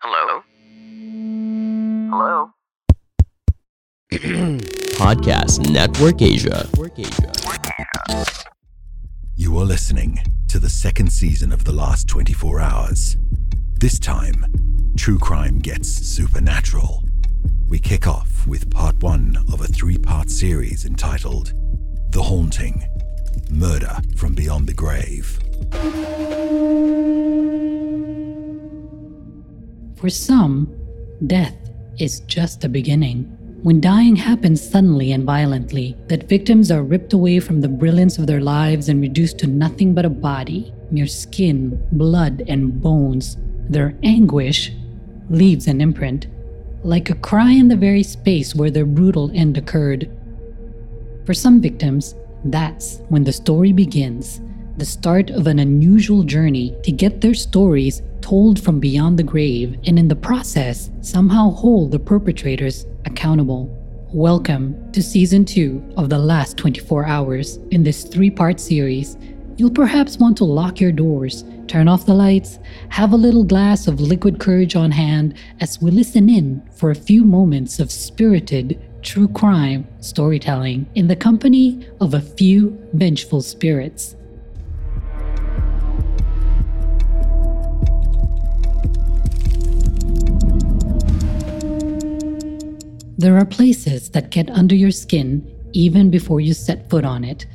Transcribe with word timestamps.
Hello? 0.00 0.42
Hello? 2.08 2.50
Podcast 4.12 5.68
Network 5.72 6.22
Asia. 6.22 6.68
You 9.34 9.58
are 9.58 9.64
listening 9.64 10.20
to 10.46 10.60
the 10.60 10.68
second 10.68 11.12
season 11.12 11.52
of 11.52 11.64
The 11.64 11.72
Last 11.72 12.06
24 12.06 12.60
Hours. 12.60 13.16
This 13.80 13.98
time, 13.98 14.44
true 14.96 15.18
crime 15.18 15.58
gets 15.58 15.88
supernatural. 15.88 17.02
We 17.68 17.80
kick 17.80 18.06
off 18.06 18.46
with 18.46 18.70
part 18.70 19.02
one 19.02 19.36
of 19.52 19.60
a 19.62 19.66
three 19.66 19.98
part 19.98 20.30
series 20.30 20.84
entitled 20.84 21.54
The 22.12 22.22
Haunting 22.22 22.84
Murder 23.50 23.96
from 24.16 24.34
Beyond 24.34 24.68
the 24.68 24.74
Grave. 24.74 25.40
For 29.98 30.08
some, 30.08 30.72
death 31.26 31.56
is 31.98 32.20
just 32.20 32.60
the 32.60 32.68
beginning. 32.68 33.24
When 33.64 33.80
dying 33.80 34.14
happens 34.14 34.62
suddenly 34.62 35.10
and 35.10 35.24
violently, 35.24 35.96
that 36.06 36.28
victims 36.28 36.70
are 36.70 36.84
ripped 36.84 37.12
away 37.12 37.40
from 37.40 37.60
the 37.60 37.68
brilliance 37.68 38.16
of 38.16 38.28
their 38.28 38.40
lives 38.40 38.88
and 38.88 39.00
reduced 39.00 39.38
to 39.38 39.48
nothing 39.48 39.94
but 39.94 40.04
a 40.04 40.10
body, 40.10 40.72
mere 40.92 41.08
skin, 41.08 41.84
blood, 41.90 42.44
and 42.46 42.80
bones, 42.80 43.38
their 43.68 43.98
anguish 44.04 44.70
leaves 45.30 45.66
an 45.66 45.80
imprint, 45.80 46.28
like 46.84 47.10
a 47.10 47.16
cry 47.16 47.50
in 47.50 47.66
the 47.66 47.74
very 47.74 48.04
space 48.04 48.54
where 48.54 48.70
their 48.70 48.86
brutal 48.86 49.32
end 49.34 49.58
occurred. 49.58 50.08
For 51.26 51.34
some 51.34 51.60
victims, 51.60 52.14
that's 52.44 53.00
when 53.08 53.24
the 53.24 53.32
story 53.32 53.72
begins 53.72 54.40
the 54.78 54.86
start 54.86 55.28
of 55.30 55.48
an 55.48 55.58
unusual 55.58 56.22
journey 56.22 56.72
to 56.84 56.92
get 56.92 57.20
their 57.20 57.34
stories 57.34 58.00
told 58.28 58.62
from 58.62 58.78
beyond 58.78 59.18
the 59.18 59.22
grave 59.22 59.78
and 59.86 59.98
in 59.98 60.06
the 60.06 60.14
process 60.14 60.90
somehow 61.00 61.48
hold 61.48 61.90
the 61.90 61.98
perpetrators 61.98 62.84
accountable. 63.06 63.74
Welcome 64.12 64.92
to 64.92 65.02
season 65.02 65.46
2 65.46 65.94
of 65.96 66.10
The 66.10 66.18
Last 66.18 66.58
24 66.58 67.06
Hours. 67.06 67.56
In 67.70 67.82
this 67.82 68.04
three 68.04 68.28
part 68.30 68.60
series, 68.60 69.16
you'll 69.56 69.70
perhaps 69.70 70.18
want 70.18 70.36
to 70.36 70.44
lock 70.44 70.78
your 70.78 70.92
doors, 70.92 71.42
turn 71.68 71.88
off 71.88 72.04
the 72.04 72.12
lights, 72.12 72.58
have 72.90 73.14
a 73.14 73.16
little 73.16 73.44
glass 73.44 73.88
of 73.88 73.98
liquid 73.98 74.38
courage 74.38 74.76
on 74.76 74.90
hand 74.90 75.32
as 75.60 75.80
we 75.80 75.90
listen 75.90 76.28
in 76.28 76.62
for 76.74 76.90
a 76.90 76.94
few 76.94 77.24
moments 77.24 77.80
of 77.80 77.90
spirited 77.90 78.78
true 79.00 79.28
crime 79.28 79.88
storytelling 80.00 80.86
in 80.94 81.06
the 81.06 81.16
company 81.16 81.88
of 81.98 82.12
a 82.12 82.20
few 82.20 82.78
vengeful 82.92 83.40
spirits. 83.40 84.16
There 93.18 93.36
are 93.36 93.44
places 93.44 94.10
that 94.10 94.30
get 94.30 94.48
under 94.48 94.76
your 94.76 94.92
skin 94.92 95.44
even 95.72 96.08
before 96.08 96.40
you 96.40 96.54
set 96.54 96.88
foot 96.88 97.04
on 97.04 97.24
it. 97.24 97.46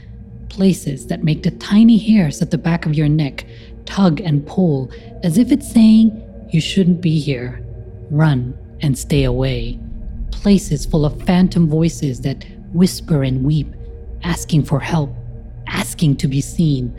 Places 0.50 1.08
that 1.08 1.23
make 1.23 1.44
the 1.44 1.52
tiny 1.52 1.97
hairs 1.97 2.42
at 2.42 2.52
the 2.52 2.58
back 2.58 2.86
of 2.86 2.95
your 2.95 3.08
neck 3.08 3.45
tug 3.86 4.19
and 4.19 4.45
pull 4.45 4.91
as 5.23 5.38
if 5.38 5.53
it's 5.53 5.72
saying, 5.72 6.11
You 6.52 6.59
shouldn't 6.59 7.00
be 7.00 7.17
here. 7.17 7.66
Run 8.11 8.58
and 8.81 8.97
stay 8.97 9.23
away. 9.23 9.80
Places 10.31 10.86
full 10.86 11.06
of 11.06 11.23
phantom 11.23 11.69
voices 11.69 12.19
that 12.22 12.45
whisper 12.73 13.23
and 13.23 13.45
weep, 13.45 13.73
asking 14.23 14.66
for 14.66 14.81
help, 14.81 15.16
asking 15.67 16.17
to 16.17 16.28
be 16.28 16.41
seen, 16.41 16.94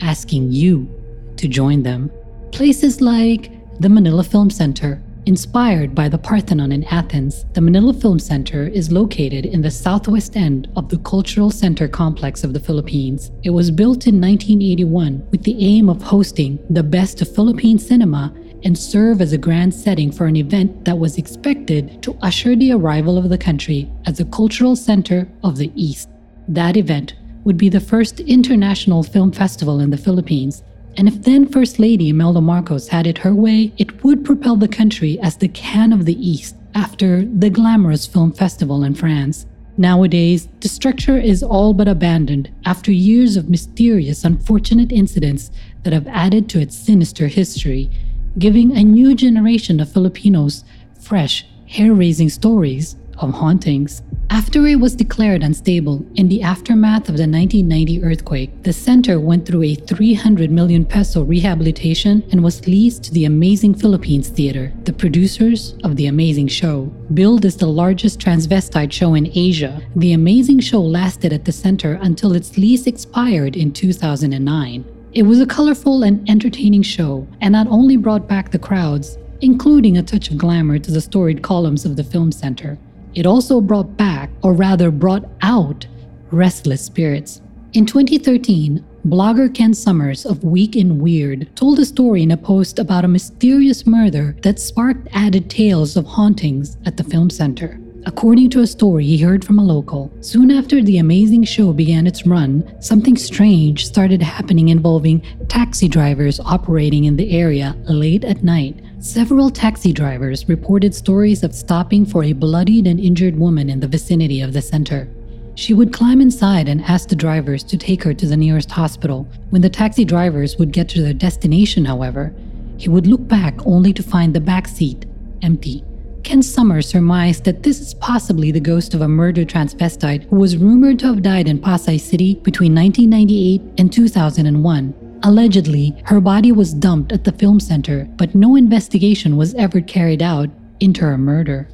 asking 0.00 0.50
you 0.50 0.90
to 1.36 1.46
join 1.46 1.84
them. 1.84 2.10
Places 2.50 3.00
like 3.00 3.52
the 3.78 3.88
Manila 3.88 4.24
Film 4.24 4.50
Center, 4.50 5.00
Inspired 5.28 5.94
by 5.94 6.08
the 6.08 6.16
Parthenon 6.16 6.72
in 6.72 6.84
Athens, 6.84 7.44
the 7.52 7.60
Manila 7.60 7.92
Film 7.92 8.18
Center 8.18 8.66
is 8.66 8.90
located 8.90 9.44
in 9.44 9.60
the 9.60 9.70
southwest 9.70 10.38
end 10.38 10.70
of 10.74 10.88
the 10.88 10.96
Cultural 11.00 11.50
Center 11.50 11.86
complex 11.86 12.44
of 12.44 12.54
the 12.54 12.60
Philippines. 12.60 13.30
It 13.42 13.50
was 13.50 13.70
built 13.70 14.06
in 14.06 14.22
1981 14.22 15.28
with 15.30 15.42
the 15.42 15.62
aim 15.62 15.90
of 15.90 16.00
hosting 16.00 16.58
the 16.70 16.82
best 16.82 17.20
of 17.20 17.34
Philippine 17.34 17.78
cinema 17.78 18.34
and 18.64 18.78
serve 18.78 19.20
as 19.20 19.34
a 19.34 19.36
grand 19.36 19.74
setting 19.74 20.10
for 20.10 20.24
an 20.24 20.36
event 20.36 20.86
that 20.86 20.98
was 20.98 21.18
expected 21.18 22.02
to 22.04 22.16
usher 22.22 22.56
the 22.56 22.72
arrival 22.72 23.18
of 23.18 23.28
the 23.28 23.36
country 23.36 23.86
as 24.06 24.20
a 24.20 24.24
cultural 24.24 24.76
center 24.76 25.28
of 25.44 25.58
the 25.58 25.70
East. 25.74 26.08
That 26.48 26.78
event 26.78 27.16
would 27.44 27.58
be 27.58 27.68
the 27.68 27.80
first 27.80 28.20
international 28.20 29.02
film 29.02 29.32
festival 29.32 29.78
in 29.78 29.90
the 29.90 29.98
Philippines 29.98 30.62
and 30.98 31.06
if 31.06 31.22
then 31.22 31.46
First 31.46 31.78
Lady 31.78 32.08
Imelda 32.08 32.40
Marcos 32.40 32.88
had 32.88 33.06
it 33.06 33.18
her 33.18 33.32
way, 33.32 33.72
it 33.78 33.87
would 34.08 34.24
propel 34.24 34.56
the 34.56 34.66
country 34.66 35.20
as 35.20 35.36
the 35.36 35.48
Cannes 35.48 35.92
of 35.92 36.06
the 36.06 36.16
East 36.26 36.56
after 36.74 37.26
the 37.26 37.50
glamorous 37.50 38.06
film 38.06 38.32
festival 38.32 38.82
in 38.82 38.94
France. 38.94 39.44
Nowadays, 39.76 40.48
the 40.60 40.68
structure 40.68 41.18
is 41.18 41.42
all 41.42 41.74
but 41.74 41.88
abandoned 41.88 42.50
after 42.64 42.90
years 42.90 43.36
of 43.36 43.50
mysterious, 43.50 44.24
unfortunate 44.24 44.92
incidents 44.92 45.50
that 45.82 45.92
have 45.92 46.06
added 46.06 46.48
to 46.48 46.58
its 46.58 46.74
sinister 46.74 47.26
history, 47.26 47.90
giving 48.38 48.74
a 48.74 48.82
new 48.82 49.14
generation 49.14 49.78
of 49.78 49.92
Filipinos 49.92 50.64
fresh, 50.98 51.46
hair 51.66 51.92
raising 51.92 52.30
stories 52.30 52.96
of 53.18 53.34
hauntings. 53.34 54.00
After 54.30 54.66
it 54.66 54.76
was 54.78 54.94
declared 54.94 55.42
unstable 55.42 56.06
in 56.14 56.28
the 56.28 56.42
aftermath 56.42 57.08
of 57.08 57.16
the 57.16 57.26
1990 57.26 58.02
earthquake, 58.02 58.62
the 58.62 58.74
center 58.74 59.18
went 59.18 59.46
through 59.46 59.62
a 59.62 59.74
300 59.74 60.50
million 60.50 60.84
peso 60.84 61.22
rehabilitation 61.22 62.22
and 62.30 62.44
was 62.44 62.66
leased 62.66 63.04
to 63.04 63.12
the 63.12 63.24
Amazing 63.24 63.74
Philippines 63.74 64.28
Theater, 64.28 64.72
the 64.84 64.92
producers 64.92 65.74
of 65.82 65.96
The 65.96 66.06
Amazing 66.06 66.48
Show. 66.48 66.92
Billed 67.14 67.46
as 67.46 67.56
the 67.56 67.66
largest 67.66 68.20
transvestite 68.20 68.92
show 68.92 69.14
in 69.14 69.30
Asia, 69.34 69.80
The 69.96 70.12
Amazing 70.12 70.60
Show 70.60 70.82
lasted 70.82 71.32
at 71.32 71.46
the 71.46 71.52
center 71.52 71.98
until 72.02 72.34
its 72.34 72.58
lease 72.58 72.86
expired 72.86 73.56
in 73.56 73.72
2009. 73.72 74.84
It 75.12 75.22
was 75.22 75.40
a 75.40 75.46
colorful 75.46 76.02
and 76.02 76.28
entertaining 76.28 76.82
show, 76.82 77.26
and 77.40 77.52
not 77.52 77.66
only 77.68 77.96
brought 77.96 78.28
back 78.28 78.50
the 78.50 78.58
crowds, 78.58 79.16
including 79.40 79.96
a 79.96 80.02
touch 80.02 80.30
of 80.30 80.36
glamour 80.36 80.78
to 80.78 80.90
the 80.90 81.00
storied 81.00 81.42
columns 81.42 81.84
of 81.84 81.96
the 81.96 82.04
film 82.04 82.30
center, 82.30 82.78
it 83.14 83.26
also 83.26 83.60
brought 83.60 83.96
back, 83.96 84.30
or 84.42 84.52
rather 84.52 84.90
brought 84.90 85.24
out, 85.42 85.86
restless 86.30 86.84
spirits. 86.84 87.40
In 87.72 87.84
2013, 87.86 88.84
blogger 89.06 89.52
Ken 89.52 89.74
Summers 89.74 90.24
of 90.24 90.44
Week 90.44 90.74
in 90.74 90.98
Weird 90.98 91.54
told 91.54 91.78
a 91.78 91.84
story 91.84 92.22
in 92.22 92.30
a 92.30 92.36
post 92.36 92.78
about 92.78 93.04
a 93.04 93.08
mysterious 93.08 93.86
murder 93.86 94.36
that 94.42 94.58
sparked 94.58 95.08
added 95.12 95.50
tales 95.50 95.96
of 95.96 96.06
hauntings 96.06 96.76
at 96.86 96.96
the 96.96 97.04
film 97.04 97.30
center. 97.30 97.78
According 98.06 98.50
to 98.50 98.60
a 98.60 98.66
story 98.66 99.04
he 99.04 99.18
heard 99.18 99.44
from 99.44 99.58
a 99.58 99.64
local, 99.64 100.10
soon 100.20 100.50
after 100.50 100.82
the 100.82 100.98
amazing 100.98 101.44
show 101.44 101.72
began 101.72 102.06
its 102.06 102.26
run, 102.26 102.64
something 102.80 103.16
strange 103.16 103.84
started 103.84 104.22
happening 104.22 104.68
involving 104.68 105.20
taxi 105.48 105.88
drivers 105.88 106.40
operating 106.40 107.04
in 107.04 107.16
the 107.16 107.30
area 107.32 107.76
late 107.86 108.24
at 108.24 108.42
night 108.42 108.80
Several 109.00 109.48
taxi 109.48 109.92
drivers 109.92 110.48
reported 110.48 110.92
stories 110.92 111.44
of 111.44 111.54
stopping 111.54 112.04
for 112.04 112.24
a 112.24 112.32
bloodied 112.32 112.84
and 112.88 112.98
injured 112.98 113.38
woman 113.38 113.70
in 113.70 113.78
the 113.78 113.86
vicinity 113.86 114.40
of 114.40 114.52
the 114.52 114.60
center. 114.60 115.08
She 115.54 115.72
would 115.72 115.92
climb 115.92 116.20
inside 116.20 116.68
and 116.68 116.82
ask 116.82 117.08
the 117.08 117.14
drivers 117.14 117.62
to 117.64 117.76
take 117.76 118.02
her 118.02 118.12
to 118.12 118.26
the 118.26 118.36
nearest 118.36 118.72
hospital. 118.72 119.28
When 119.50 119.62
the 119.62 119.70
taxi 119.70 120.04
drivers 120.04 120.56
would 120.56 120.72
get 120.72 120.88
to 120.90 121.02
their 121.02 121.12
destination, 121.12 121.84
however, 121.84 122.34
he 122.76 122.88
would 122.88 123.06
look 123.06 123.26
back 123.28 123.64
only 123.64 123.92
to 123.92 124.02
find 124.02 124.34
the 124.34 124.40
back 124.40 124.66
seat 124.66 125.06
empty. 125.42 125.84
Ken 126.24 126.42
Summers 126.42 126.88
surmised 126.88 127.44
that 127.44 127.62
this 127.62 127.80
is 127.80 127.94
possibly 127.94 128.50
the 128.50 128.58
ghost 128.58 128.94
of 128.94 129.00
a 129.00 129.08
murdered 129.08 129.48
transvestite 129.48 130.24
who 130.24 130.36
was 130.36 130.56
rumored 130.56 130.98
to 130.98 131.06
have 131.06 131.22
died 131.22 131.46
in 131.46 131.60
Pasay 131.60 132.00
City 132.00 132.34
between 132.42 132.74
1998 132.74 133.62
and 133.78 133.92
2001. 133.92 135.07
Allegedly, 135.24 135.96
her 136.04 136.20
body 136.20 136.52
was 136.52 136.72
dumped 136.72 137.10
at 137.10 137.24
the 137.24 137.32
film 137.32 137.58
center, 137.58 138.04
but 138.16 138.36
no 138.36 138.54
investigation 138.54 139.36
was 139.36 139.52
ever 139.54 139.80
carried 139.80 140.22
out 140.22 140.48
into 140.78 141.00
her 141.00 141.18
murder. 141.18 141.68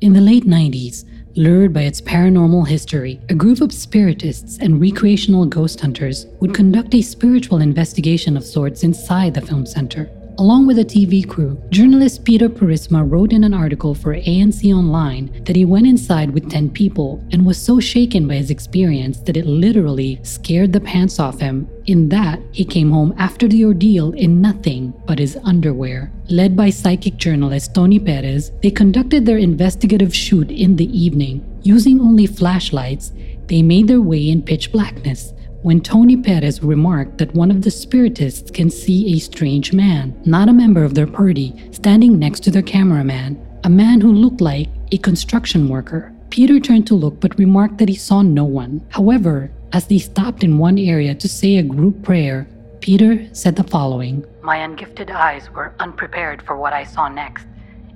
In 0.00 0.14
the 0.14 0.20
late 0.20 0.44
90s, 0.44 1.04
lured 1.36 1.74
by 1.74 1.82
its 1.82 2.00
paranormal 2.00 2.66
history, 2.66 3.20
a 3.28 3.34
group 3.34 3.60
of 3.60 3.72
spiritists 3.72 4.58
and 4.58 4.80
recreational 4.80 5.44
ghost 5.44 5.80
hunters 5.80 6.26
would 6.40 6.54
conduct 6.54 6.94
a 6.94 7.02
spiritual 7.02 7.58
investigation 7.58 8.36
of 8.36 8.44
sorts 8.44 8.82
inside 8.82 9.34
the 9.34 9.42
film 9.42 9.66
center. 9.66 10.10
Along 10.40 10.68
with 10.68 10.78
a 10.78 10.84
TV 10.84 11.28
crew, 11.28 11.60
journalist 11.70 12.24
Peter 12.24 12.48
Purisma 12.48 13.02
wrote 13.04 13.32
in 13.32 13.42
an 13.42 13.52
article 13.52 13.92
for 13.92 14.14
ANC 14.14 14.72
Online 14.72 15.32
that 15.46 15.56
he 15.56 15.64
went 15.64 15.88
inside 15.88 16.30
with 16.30 16.48
10 16.48 16.70
people 16.70 17.20
and 17.32 17.44
was 17.44 17.60
so 17.60 17.80
shaken 17.80 18.28
by 18.28 18.34
his 18.34 18.48
experience 18.48 19.18
that 19.22 19.36
it 19.36 19.46
literally 19.46 20.20
scared 20.22 20.72
the 20.72 20.80
pants 20.80 21.18
off 21.18 21.40
him. 21.40 21.68
In 21.86 22.08
that, 22.10 22.38
he 22.52 22.64
came 22.64 22.92
home 22.92 23.12
after 23.18 23.48
the 23.48 23.64
ordeal 23.64 24.12
in 24.12 24.40
nothing 24.40 24.94
but 25.06 25.18
his 25.18 25.36
underwear. 25.42 26.12
Led 26.28 26.56
by 26.56 26.70
psychic 26.70 27.16
journalist 27.16 27.74
Tony 27.74 27.98
Perez, 27.98 28.52
they 28.62 28.70
conducted 28.70 29.26
their 29.26 29.38
investigative 29.38 30.14
shoot 30.14 30.52
in 30.52 30.76
the 30.76 30.86
evening. 30.96 31.44
Using 31.64 32.00
only 32.00 32.28
flashlights, 32.28 33.10
they 33.48 33.60
made 33.60 33.88
their 33.88 34.00
way 34.00 34.30
in 34.30 34.42
pitch 34.42 34.70
blackness 34.70 35.32
when 35.62 35.80
Tony 35.80 36.16
Perez 36.16 36.62
remarked 36.62 37.18
that 37.18 37.34
one 37.34 37.50
of 37.50 37.62
the 37.62 37.70
spiritists 37.70 38.50
can 38.50 38.70
see 38.70 39.12
a 39.12 39.18
strange 39.18 39.72
man, 39.72 40.14
not 40.24 40.48
a 40.48 40.52
member 40.52 40.84
of 40.84 40.94
their 40.94 41.06
party, 41.06 41.52
standing 41.72 42.18
next 42.18 42.40
to 42.40 42.50
their 42.50 42.62
cameraman, 42.62 43.36
a 43.64 43.68
man 43.68 44.00
who 44.00 44.12
looked 44.12 44.40
like 44.40 44.68
a 44.92 44.98
construction 44.98 45.68
worker. 45.68 46.12
Peter 46.30 46.60
turned 46.60 46.86
to 46.86 46.94
look 46.94 47.18
but 47.20 47.38
remarked 47.38 47.78
that 47.78 47.88
he 47.88 47.96
saw 47.96 48.22
no 48.22 48.44
one. 48.44 48.86
However, 48.90 49.50
as 49.72 49.86
they 49.88 49.98
stopped 49.98 50.44
in 50.44 50.58
one 50.58 50.78
area 50.78 51.14
to 51.14 51.28
say 51.28 51.56
a 51.56 51.62
group 51.62 52.02
prayer, 52.02 52.46
Peter 52.80 53.28
said 53.34 53.56
the 53.56 53.64
following 53.64 54.24
My 54.42 54.58
ungifted 54.58 55.10
eyes 55.10 55.50
were 55.50 55.74
unprepared 55.80 56.40
for 56.42 56.56
what 56.56 56.72
I 56.72 56.84
saw 56.84 57.08
next. 57.08 57.46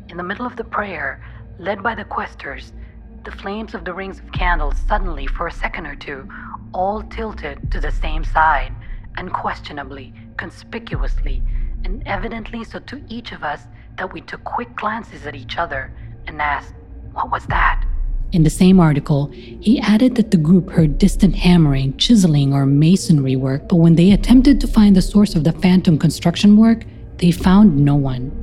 In 0.09 0.17
the 0.17 0.25
middle 0.25 0.47
of 0.47 0.56
the 0.56 0.64
prayer, 0.64 1.25
led 1.59 1.82
by 1.82 1.94
the 1.94 2.05
questers, 2.05 2.73
the 3.25 3.31
flames 3.31 3.75
of 3.75 3.85
the 3.85 3.94
rings 3.94 4.19
of 4.19 4.32
candles 4.32 4.75
suddenly, 4.88 5.29
for 5.29 5.47
a 5.47 5.53
second 5.53 5.87
or 5.87 5.94
two, 5.94 6.29
all 6.72 7.02
tilted 7.02 7.70
to 7.70 7.80
the 7.80 7.90
same 7.90 8.24
side, 8.24 8.72
unquestionably, 9.16 10.12
conspicuously, 10.36 11.42
and 11.84 12.02
evidently 12.06 12.64
so 12.64 12.78
to 12.80 13.02
each 13.08 13.32
of 13.32 13.42
us 13.42 13.66
that 13.96 14.12
we 14.12 14.20
took 14.20 14.42
quick 14.44 14.74
glances 14.76 15.26
at 15.26 15.34
each 15.34 15.58
other 15.58 15.92
and 16.26 16.40
asked, 16.40 16.74
What 17.12 17.30
was 17.30 17.46
that? 17.46 17.84
In 18.32 18.44
the 18.44 18.50
same 18.50 18.80
article, 18.80 19.26
he 19.26 19.78
added 19.80 20.14
that 20.14 20.30
the 20.30 20.38
group 20.38 20.70
heard 20.70 20.96
distant 20.96 21.34
hammering, 21.34 21.96
chiseling, 21.98 22.54
or 22.54 22.64
masonry 22.64 23.36
work, 23.36 23.68
but 23.68 23.76
when 23.76 23.94
they 23.94 24.12
attempted 24.12 24.58
to 24.60 24.66
find 24.66 24.96
the 24.96 25.02
source 25.02 25.34
of 25.34 25.44
the 25.44 25.52
phantom 25.52 25.98
construction 25.98 26.56
work, 26.56 26.84
they 27.18 27.30
found 27.30 27.76
no 27.76 27.94
one. 27.94 28.41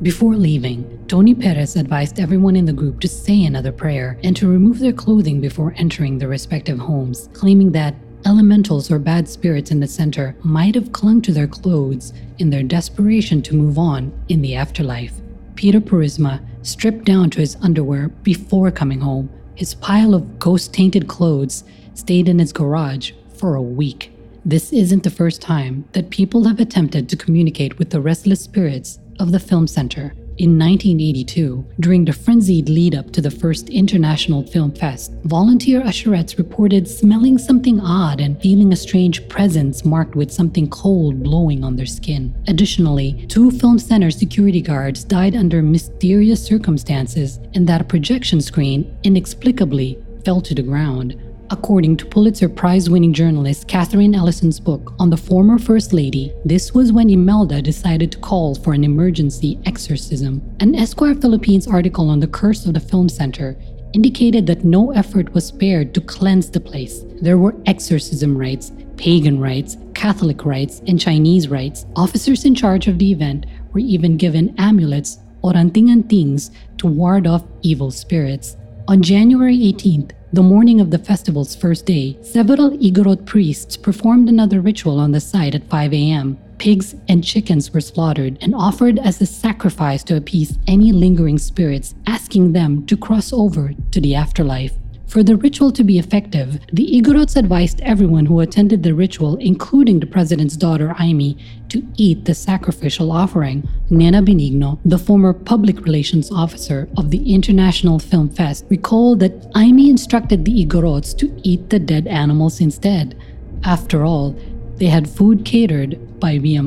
Before 0.00 0.36
leaving, 0.36 1.04
Tony 1.08 1.34
Perez 1.34 1.74
advised 1.74 2.20
everyone 2.20 2.54
in 2.54 2.66
the 2.66 2.72
group 2.72 3.00
to 3.00 3.08
say 3.08 3.44
another 3.44 3.72
prayer 3.72 4.16
and 4.22 4.36
to 4.36 4.46
remove 4.46 4.78
their 4.78 4.92
clothing 4.92 5.40
before 5.40 5.74
entering 5.76 6.18
their 6.18 6.28
respective 6.28 6.78
homes, 6.78 7.28
claiming 7.32 7.72
that 7.72 7.96
elementals 8.24 8.92
or 8.92 9.00
bad 9.00 9.28
spirits 9.28 9.72
in 9.72 9.80
the 9.80 9.88
center 9.88 10.36
might 10.44 10.76
have 10.76 10.92
clung 10.92 11.20
to 11.22 11.32
their 11.32 11.48
clothes 11.48 12.12
in 12.38 12.48
their 12.48 12.62
desperation 12.62 13.42
to 13.42 13.56
move 13.56 13.76
on 13.76 14.12
in 14.28 14.40
the 14.40 14.54
afterlife. 14.54 15.14
Peter 15.56 15.80
Purisma 15.80 16.40
stripped 16.62 17.04
down 17.04 17.28
to 17.30 17.40
his 17.40 17.56
underwear 17.56 18.08
before 18.22 18.70
coming 18.70 19.00
home. 19.00 19.28
His 19.56 19.74
pile 19.74 20.14
of 20.14 20.38
ghost 20.38 20.72
tainted 20.72 21.08
clothes 21.08 21.64
stayed 21.94 22.28
in 22.28 22.38
his 22.38 22.52
garage 22.52 23.10
for 23.34 23.56
a 23.56 23.62
week. 23.62 24.12
This 24.44 24.72
isn't 24.72 25.02
the 25.02 25.10
first 25.10 25.42
time 25.42 25.86
that 25.90 26.10
people 26.10 26.44
have 26.44 26.60
attempted 26.60 27.08
to 27.08 27.16
communicate 27.16 27.80
with 27.80 27.90
the 27.90 28.00
restless 28.00 28.42
spirits 28.42 29.00
of 29.18 29.32
the 29.32 29.40
film 29.40 29.66
center. 29.66 30.14
In 30.38 30.56
1982, 30.56 31.66
during 31.80 32.04
the 32.04 32.12
frenzied 32.12 32.68
lead 32.68 32.94
up 32.94 33.10
to 33.10 33.20
the 33.20 33.30
first 33.30 33.68
International 33.70 34.46
Film 34.46 34.70
Fest, 34.70 35.12
volunteer 35.24 35.80
usherettes 35.80 36.38
reported 36.38 36.86
smelling 36.86 37.38
something 37.38 37.80
odd 37.80 38.20
and 38.20 38.40
feeling 38.40 38.72
a 38.72 38.76
strange 38.76 39.28
presence 39.28 39.84
marked 39.84 40.14
with 40.14 40.30
something 40.30 40.70
cold 40.70 41.24
blowing 41.24 41.64
on 41.64 41.74
their 41.74 41.86
skin. 41.86 42.32
Additionally, 42.46 43.26
two 43.26 43.50
film 43.50 43.80
center 43.80 44.12
security 44.12 44.62
guards 44.62 45.02
died 45.02 45.34
under 45.34 45.60
mysterious 45.60 46.44
circumstances, 46.44 47.40
and 47.54 47.66
that 47.66 47.88
projection 47.88 48.40
screen 48.40 48.96
inexplicably 49.02 49.98
fell 50.24 50.40
to 50.40 50.54
the 50.54 50.62
ground. 50.62 51.16
According 51.50 51.96
to 51.98 52.06
Pulitzer 52.06 52.48
Prize 52.48 52.90
winning 52.90 53.14
journalist 53.14 53.68
Katherine 53.68 54.14
Ellison's 54.14 54.60
book 54.60 54.92
on 54.98 55.08
the 55.08 55.16
former 55.16 55.58
First 55.58 55.94
Lady, 55.94 56.30
this 56.44 56.74
was 56.74 56.92
when 56.92 57.08
Imelda 57.08 57.62
decided 57.62 58.12
to 58.12 58.18
call 58.18 58.54
for 58.54 58.74
an 58.74 58.84
emergency 58.84 59.58
exorcism. 59.64 60.42
An 60.60 60.74
Esquire 60.74 61.14
Philippines 61.14 61.66
article 61.66 62.10
on 62.10 62.20
the 62.20 62.26
curse 62.26 62.66
of 62.66 62.74
the 62.74 62.80
film 62.80 63.08
center 63.08 63.56
indicated 63.94 64.46
that 64.46 64.64
no 64.64 64.92
effort 64.92 65.32
was 65.32 65.46
spared 65.46 65.94
to 65.94 66.02
cleanse 66.02 66.50
the 66.50 66.60
place. 66.60 67.04
There 67.22 67.38
were 67.38 67.56
exorcism 67.64 68.36
rites, 68.36 68.70
pagan 68.98 69.40
rites, 69.40 69.78
Catholic 69.94 70.44
rites, 70.44 70.82
and 70.86 71.00
Chinese 71.00 71.48
rites. 71.48 71.86
Officers 71.96 72.44
in 72.44 72.54
charge 72.54 72.88
of 72.88 72.98
the 72.98 73.10
event 73.10 73.46
were 73.72 73.80
even 73.80 74.18
given 74.18 74.54
amulets 74.58 75.18
or 75.40 75.56
anting-antings 75.56 76.50
to 76.76 76.86
ward 76.86 77.26
off 77.26 77.44
evil 77.62 77.90
spirits. 77.90 78.58
On 78.88 79.02
January 79.02 79.58
18th, 79.58 80.12
the 80.32 80.42
morning 80.42 80.80
of 80.80 80.90
the 80.90 80.98
festival's 80.98 81.54
first 81.54 81.84
day, 81.84 82.16
several 82.22 82.70
Igorot 82.70 83.26
priests 83.26 83.76
performed 83.76 84.30
another 84.30 84.62
ritual 84.62 84.98
on 84.98 85.12
the 85.12 85.20
site 85.20 85.54
at 85.54 85.68
5 85.68 85.92
a.m. 85.92 86.38
Pigs 86.56 86.94
and 87.06 87.22
chickens 87.22 87.70
were 87.70 87.82
slaughtered 87.82 88.38
and 88.40 88.54
offered 88.54 88.98
as 88.98 89.20
a 89.20 89.26
sacrifice 89.26 90.02
to 90.04 90.16
appease 90.16 90.58
any 90.66 90.90
lingering 90.92 91.36
spirits, 91.36 91.94
asking 92.06 92.54
them 92.54 92.86
to 92.86 92.96
cross 92.96 93.30
over 93.30 93.74
to 93.90 94.00
the 94.00 94.14
afterlife. 94.14 94.72
For 95.08 95.22
the 95.22 95.36
ritual 95.36 95.72
to 95.72 95.82
be 95.82 95.98
effective, 95.98 96.60
the 96.70 96.86
Igorots 97.00 97.34
advised 97.34 97.80
everyone 97.80 98.26
who 98.26 98.40
attended 98.40 98.82
the 98.82 98.92
ritual, 98.92 99.36
including 99.36 100.00
the 100.00 100.06
president's 100.06 100.54
daughter 100.54 100.94
Aimee, 101.00 101.38
to 101.70 101.82
eat 101.96 102.26
the 102.26 102.34
sacrificial 102.34 103.10
offering. 103.10 103.66
Nena 103.88 104.20
Benigno, 104.20 104.78
the 104.84 104.98
former 104.98 105.32
public 105.32 105.80
relations 105.80 106.30
officer 106.30 106.90
of 106.98 107.10
the 107.10 107.32
International 107.32 107.98
Film 107.98 108.28
Fest, 108.28 108.66
recalled 108.68 109.20
that 109.20 109.50
Aimee 109.56 109.88
instructed 109.88 110.44
the 110.44 110.66
Igorots 110.66 111.16
to 111.16 111.40
eat 111.42 111.70
the 111.70 111.78
dead 111.78 112.06
animals 112.06 112.60
instead. 112.60 113.16
After 113.64 114.04
all, 114.04 114.36
they 114.76 114.86
had 114.86 115.08
food 115.08 115.42
catered 115.46 116.20
by 116.20 116.38
Via 116.38 116.62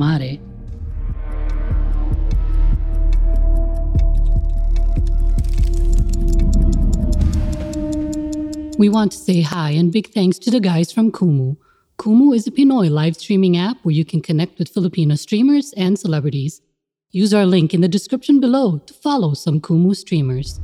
We 8.78 8.88
want 8.88 9.12
to 9.12 9.18
say 9.18 9.42
hi 9.42 9.72
and 9.72 9.92
big 9.92 10.08
thanks 10.12 10.38
to 10.38 10.50
the 10.50 10.58
guys 10.58 10.90
from 10.90 11.12
Kumu. 11.12 11.58
Kumu 11.98 12.34
is 12.34 12.46
a 12.46 12.50
Pinoy 12.50 12.90
live 12.90 13.16
streaming 13.16 13.56
app 13.56 13.76
where 13.82 13.94
you 13.94 14.04
can 14.04 14.22
connect 14.22 14.58
with 14.58 14.70
Filipino 14.70 15.14
streamers 15.14 15.74
and 15.76 15.98
celebrities. 15.98 16.62
Use 17.10 17.34
our 17.34 17.44
link 17.44 17.74
in 17.74 17.82
the 17.82 17.88
description 17.88 18.40
below 18.40 18.78
to 18.78 18.94
follow 18.94 19.34
some 19.34 19.60
Kumu 19.60 19.94
streamers. 19.94 20.58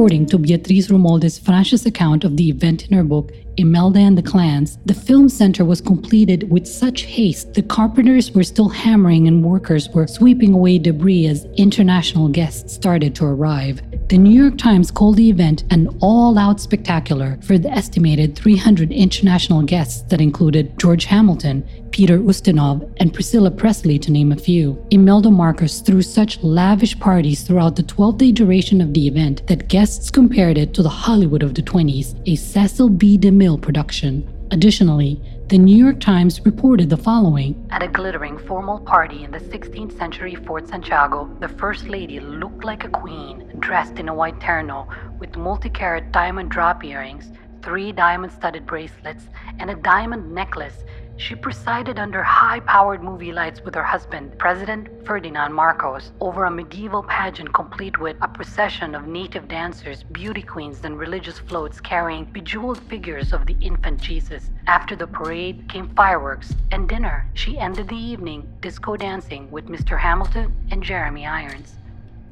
According 0.00 0.28
to 0.28 0.38
Beatriz 0.38 0.88
Romualdez 0.88 1.38
Francia's 1.38 1.84
account 1.84 2.24
of 2.24 2.38
the 2.38 2.48
event 2.48 2.88
in 2.88 2.96
her 2.96 3.04
book, 3.04 3.32
Imelda 3.58 3.98
and 3.98 4.16
the 4.16 4.22
Clans, 4.22 4.78
the 4.86 4.94
film 4.94 5.28
center 5.28 5.62
was 5.62 5.82
completed 5.82 6.50
with 6.50 6.66
such 6.66 7.02
haste 7.02 7.52
the 7.52 7.60
carpenters 7.60 8.30
were 8.30 8.42
still 8.42 8.70
hammering 8.70 9.28
and 9.28 9.44
workers 9.44 9.90
were 9.90 10.06
sweeping 10.06 10.54
away 10.54 10.78
debris 10.78 11.26
as 11.26 11.44
international 11.58 12.30
guests 12.30 12.72
started 12.72 13.14
to 13.16 13.26
arrive. 13.26 13.82
The 14.10 14.18
New 14.18 14.42
York 14.42 14.58
Times 14.58 14.90
called 14.90 15.18
the 15.18 15.30
event 15.30 15.62
an 15.70 15.86
all 16.00 16.36
out 16.36 16.60
spectacular 16.60 17.38
for 17.42 17.58
the 17.58 17.70
estimated 17.70 18.34
300 18.34 18.90
international 18.90 19.62
guests 19.62 20.02
that 20.08 20.20
included 20.20 20.76
George 20.80 21.04
Hamilton, 21.04 21.64
Peter 21.92 22.18
Ustinov, 22.18 22.92
and 22.96 23.14
Priscilla 23.14 23.52
Presley, 23.52 24.00
to 24.00 24.10
name 24.10 24.32
a 24.32 24.36
few. 24.36 24.84
Imelda 24.90 25.30
Marcos 25.30 25.80
threw 25.80 26.02
such 26.02 26.42
lavish 26.42 26.98
parties 26.98 27.44
throughout 27.44 27.76
the 27.76 27.84
12 27.84 28.18
day 28.18 28.32
duration 28.32 28.80
of 28.80 28.94
the 28.94 29.06
event 29.06 29.46
that 29.46 29.68
guests 29.68 30.10
compared 30.10 30.58
it 30.58 30.74
to 30.74 30.82
the 30.82 30.88
Hollywood 30.88 31.44
of 31.44 31.54
the 31.54 31.62
20s, 31.62 32.20
a 32.26 32.34
Cecil 32.34 32.88
B. 32.88 33.16
DeMille 33.16 33.62
production. 33.62 34.28
Additionally, 34.50 35.22
the 35.50 35.58
New 35.58 35.76
York 35.76 35.98
Times 35.98 36.40
reported 36.46 36.88
the 36.88 36.96
following. 36.96 37.66
At 37.70 37.82
a 37.82 37.88
glittering 37.88 38.38
formal 38.38 38.78
party 38.78 39.24
in 39.24 39.32
the 39.32 39.40
16th 39.40 39.98
century 39.98 40.36
Fort 40.36 40.68
Santiago, 40.68 41.28
the 41.40 41.48
First 41.48 41.88
Lady 41.88 42.20
looked 42.20 42.62
like 42.62 42.84
a 42.84 42.88
queen, 42.88 43.50
dressed 43.58 43.98
in 43.98 44.08
a 44.08 44.14
white 44.14 44.38
terno 44.38 44.86
with 45.18 45.36
multi 45.36 45.68
carat 45.68 46.12
diamond 46.12 46.52
drop 46.52 46.84
earrings, 46.84 47.32
three 47.62 47.90
diamond 47.90 48.32
studded 48.32 48.64
bracelets, 48.64 49.24
and 49.58 49.70
a 49.70 49.74
diamond 49.74 50.32
necklace 50.32 50.84
she 51.20 51.34
presided 51.34 51.98
under 51.98 52.22
high 52.22 52.60
powered 52.60 53.02
movie 53.02 53.30
lights 53.30 53.60
with 53.60 53.74
her 53.74 53.82
husband, 53.82 54.36
President 54.38 54.88
Ferdinand 55.06 55.52
Marcos, 55.52 56.12
over 56.18 56.46
a 56.46 56.50
medieval 56.50 57.02
pageant 57.02 57.52
complete 57.52 58.00
with 58.00 58.16
a 58.22 58.28
procession 58.28 58.94
of 58.94 59.06
native 59.06 59.46
dancers, 59.46 60.02
beauty 60.02 60.40
queens, 60.40 60.82
and 60.82 60.98
religious 60.98 61.38
floats 61.38 61.78
carrying 61.78 62.24
bejeweled 62.24 62.80
figures 62.84 63.34
of 63.34 63.44
the 63.44 63.56
infant 63.60 64.00
Jesus. 64.00 64.50
After 64.66 64.96
the 64.96 65.06
parade 65.06 65.68
came 65.68 65.94
fireworks 65.94 66.54
and 66.72 66.88
dinner. 66.88 67.26
She 67.34 67.58
ended 67.58 67.88
the 67.88 67.96
evening 67.96 68.48
disco 68.62 68.96
dancing 68.96 69.50
with 69.50 69.66
Mr. 69.66 69.98
Hamilton 69.98 70.54
and 70.70 70.82
Jeremy 70.82 71.26
Irons. 71.26 71.74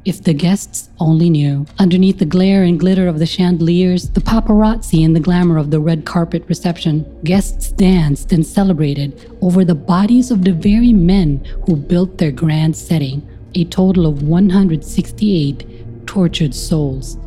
If 0.05 0.23
the 0.23 0.33
guests 0.33 0.88
only 1.00 1.28
knew, 1.28 1.67
underneath 1.78 2.19
the 2.19 2.25
glare 2.25 2.62
and 2.62 2.78
glitter 2.78 3.09
of 3.09 3.19
the 3.19 3.26
chandeliers, 3.26 4.09
the 4.11 4.21
paparazzi 4.21 5.05
and 5.05 5.14
the 5.14 5.21
glamour 5.21 5.59
of 5.59 5.71
the 5.71 5.81
red 5.81 6.07
carpet 6.07 6.45
reception, 6.49 7.05
guests 7.25 7.73
danced 7.73 8.33
and 8.33 8.47
celebrated 8.47 9.37
over 9.43 9.64
the 9.64 9.75
bodies 9.75 10.31
of 10.31 10.45
the 10.45 10.52
very 10.52 10.93
men 10.93 11.45
who 11.67 11.75
built 11.75 12.17
their 12.17 12.31
grand 12.31 12.76
setting, 12.76 13.28
a 13.55 13.64
total 13.64 14.07
of 14.07 14.23
168 14.23 16.07
tortured 16.07 16.55
souls. 16.55 17.19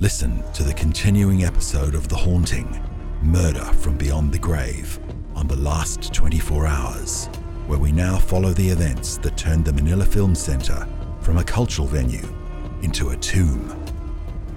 Listen 0.00 0.42
to 0.52 0.62
the 0.62 0.74
continuing 0.74 1.44
episode 1.44 1.94
of 1.94 2.08
The 2.08 2.16
Haunting 2.16 2.78
Murder 3.22 3.64
from 3.64 3.96
Beyond 3.96 4.32
the 4.32 4.38
Grave 4.38 4.98
on 5.34 5.48
the 5.48 5.56
last 5.56 6.12
24 6.12 6.66
hours, 6.66 7.26
where 7.66 7.78
we 7.78 7.90
now 7.90 8.18
follow 8.18 8.52
the 8.52 8.68
events 8.68 9.16
that 9.18 9.38
turned 9.38 9.64
the 9.64 9.72
Manila 9.72 10.04
Film 10.04 10.34
Center 10.34 10.86
from 11.24 11.38
a 11.38 11.44
cultural 11.44 11.88
venue 11.88 12.28
into 12.82 13.08
a 13.08 13.16
tomb. 13.16 13.74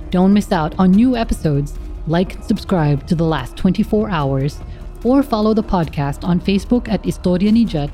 Don't 0.09 0.33
miss 0.33 0.51
out 0.51 0.75
on 0.77 0.91
new 0.91 1.15
episodes. 1.15 1.73
Like 2.07 2.35
and 2.35 2.43
subscribe 2.43 3.07
to 3.07 3.15
The 3.15 3.23
Last 3.23 3.57
24 3.57 4.09
Hours 4.09 4.59
or 5.03 5.23
follow 5.23 5.53
the 5.53 5.63
podcast 5.63 6.23
on 6.23 6.39
Facebook 6.39 6.89
at 6.89 7.03
Historia 7.05 7.51
ni 7.51 7.65
Jet, 7.65 7.89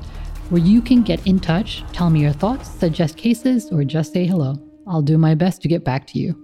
where 0.50 0.62
you 0.62 0.82
can 0.82 1.02
get 1.02 1.24
in 1.26 1.38
touch, 1.38 1.84
tell 1.92 2.10
me 2.10 2.20
your 2.20 2.32
thoughts, 2.32 2.68
suggest 2.68 3.16
cases, 3.16 3.70
or 3.70 3.84
just 3.84 4.12
say 4.12 4.26
hello. 4.26 4.56
I'll 4.86 5.02
do 5.02 5.18
my 5.18 5.34
best 5.34 5.62
to 5.62 5.68
get 5.68 5.84
back 5.84 6.06
to 6.08 6.18
you. 6.18 6.43